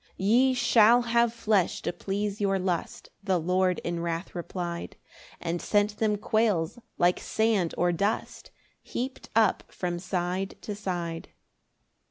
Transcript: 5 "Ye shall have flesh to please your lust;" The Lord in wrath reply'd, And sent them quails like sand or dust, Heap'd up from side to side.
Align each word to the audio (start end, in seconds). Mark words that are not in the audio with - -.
5 0.13 0.13
"Ye 0.17 0.53
shall 0.55 1.03
have 1.03 1.31
flesh 1.31 1.83
to 1.83 1.93
please 1.93 2.41
your 2.41 2.57
lust;" 2.57 3.11
The 3.23 3.37
Lord 3.39 3.77
in 3.83 3.99
wrath 4.01 4.33
reply'd, 4.33 4.95
And 5.39 5.61
sent 5.61 5.97
them 5.97 6.15
quails 6.17 6.79
like 6.97 7.19
sand 7.19 7.75
or 7.77 7.91
dust, 7.91 8.49
Heap'd 8.81 9.29
up 9.35 9.63
from 9.71 9.99
side 9.99 10.55
to 10.61 10.73
side. 10.73 11.29